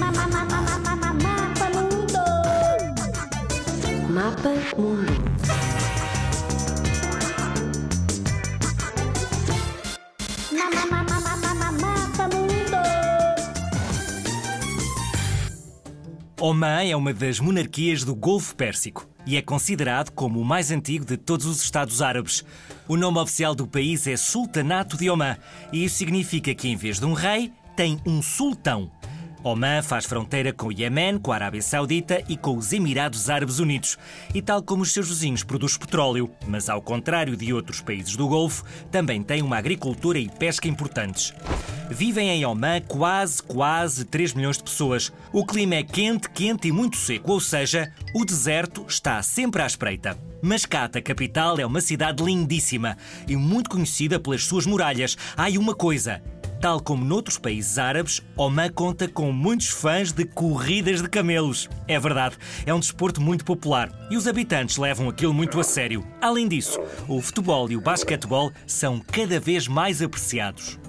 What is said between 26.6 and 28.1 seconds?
em vez de um rei, tem